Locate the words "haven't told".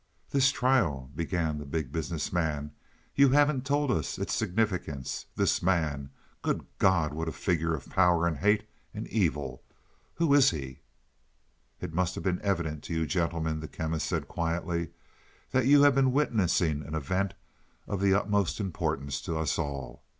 3.29-3.91